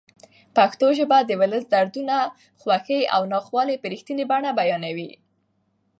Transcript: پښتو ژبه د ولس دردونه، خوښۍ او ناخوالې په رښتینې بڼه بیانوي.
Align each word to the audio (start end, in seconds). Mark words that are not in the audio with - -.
پښتو 0.55 0.87
ژبه 0.99 1.17
د 1.23 1.31
ولس 1.41 1.63
دردونه، 1.73 2.15
خوښۍ 2.61 3.01
او 3.15 3.21
ناخوالې 3.33 3.75
په 3.79 3.87
رښتینې 3.93 4.25
بڼه 4.31 4.51
بیانوي. 4.59 5.11